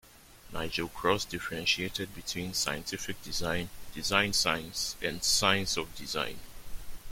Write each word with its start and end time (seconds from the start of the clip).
Nigel 0.51 0.87
Cross 0.87 1.25
differentiated 1.25 2.15
between 2.15 2.55
scientific 2.55 3.21
design, 3.21 3.69
design 3.93 4.33
science 4.33 4.95
and 4.99 5.21
a 5.21 5.23
science 5.23 5.77
of 5.77 5.93
design. 5.93 6.39